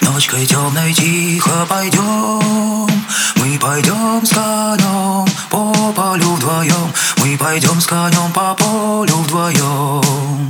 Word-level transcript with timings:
Ночкой 0.00 0.46
темной 0.46 0.92
тихо 0.92 1.66
пойдем. 1.68 2.88
Мы 3.36 3.58
пойдем 3.58 4.24
с 4.24 4.30
конем 4.30 5.26
по 5.50 5.92
полю 5.92 6.30
вдвоем. 6.32 6.92
Мы 7.18 7.36
пойдем 7.36 7.80
с 7.80 7.86
конем 7.86 8.32
по 8.32 8.54
полю 8.54 9.14
вдвоем. 9.18 10.48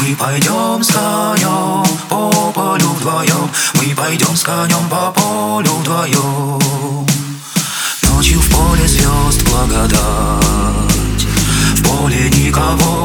Мы 0.00 0.16
пойдем 0.16 0.82
с 0.82 0.88
конем 0.88 1.84
по 2.08 2.30
полю 2.52 2.88
вдвоем. 2.88 3.50
Мы 3.74 3.94
пойдем 3.94 4.34
с 4.34 4.42
конем 4.42 4.88
по 4.88 5.12
полю 5.12 5.72
вдвоем. 5.80 7.06
Ночью 8.08 8.40
в 8.40 8.50
поле 8.50 8.88
звезд 8.88 9.42
благодать. 9.50 11.26
В 11.76 11.82
поле 11.82 12.30
никого 12.30 13.01